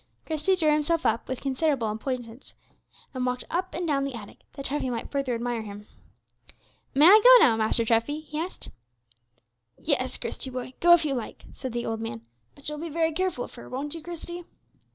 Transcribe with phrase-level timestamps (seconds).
[0.25, 2.55] Christie drew himself up with considerable importance,
[3.13, 5.85] and walked up and down the attic, that Treffy might further admire him.
[6.95, 8.69] "May I go now, Master Treffy?" he asked.
[9.77, 12.25] "Yes, Christie, boy, go if you like," said the old man;
[12.55, 14.43] "but you'll be very careful of her, won't you, Christie?"